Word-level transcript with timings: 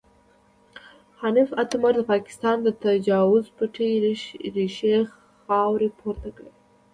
حنیف 1.19 1.49
اتمر 1.61 1.93
د 1.97 2.01
پاکستان 2.11 2.57
د 2.63 2.67
تجاوز 2.83 3.45
پټې 3.57 3.89
ریښې 4.57 4.95
خاورې 5.41 5.89
پورته 5.99 6.29
کړې. 6.37 6.51